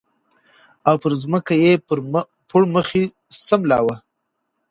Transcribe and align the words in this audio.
او 0.87 0.95
پر 1.03 1.11
ځمکه 1.21 1.53
یې 1.63 1.71
پړ 2.49 2.61
مخې 2.75 3.03
سملاوه 3.45 3.95